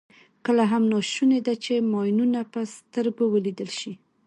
کله 0.45 0.63
هم 0.71 0.83
ناشونې 0.93 1.39
ده 1.47 1.53
چې 1.63 1.73
ماینونه 1.91 2.41
په 2.53 2.59
سترګو 2.77 3.25
ولیدل 3.33 3.69
شي. 3.79 3.93